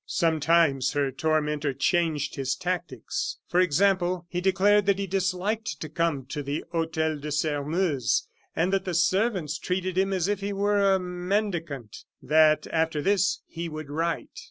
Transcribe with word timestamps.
Sometimes 0.07 0.93
her 0.93 1.11
tormentor 1.11 1.73
changed 1.75 2.33
his 2.33 2.55
tactics. 2.55 3.37
For 3.47 3.59
example, 3.59 4.25
he 4.29 4.41
declared 4.41 4.87
that 4.87 4.97
he 4.97 5.05
disliked 5.05 5.79
to 5.79 5.89
come 5.89 6.25
to 6.29 6.41
the 6.41 6.63
Hotel 6.71 7.19
de 7.19 7.31
Sairmeuse, 7.31 8.27
that 8.55 8.83
the 8.83 8.95
servants 8.95 9.59
treated 9.59 9.99
him 9.99 10.11
as 10.11 10.27
if 10.27 10.39
he 10.39 10.53
were 10.53 10.95
a 10.95 10.99
mendicant, 10.99 12.05
that 12.19 12.65
after 12.73 12.99
this 13.03 13.43
he 13.45 13.69
would 13.69 13.91
write. 13.91 14.39